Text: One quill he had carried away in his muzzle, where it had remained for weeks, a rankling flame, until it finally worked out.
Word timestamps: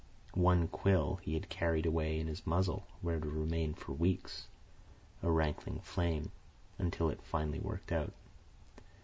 One 0.33 0.67
quill 0.67 1.17
he 1.21 1.35
had 1.35 1.47
carried 1.49 1.85
away 1.85 2.19
in 2.19 2.25
his 2.25 2.47
muzzle, 2.47 2.87
where 3.01 3.17
it 3.17 3.23
had 3.23 3.31
remained 3.33 3.77
for 3.77 3.93
weeks, 3.93 4.47
a 5.21 5.29
rankling 5.29 5.79
flame, 5.81 6.31
until 6.79 7.11
it 7.11 7.21
finally 7.21 7.59
worked 7.59 7.91
out. 7.91 8.11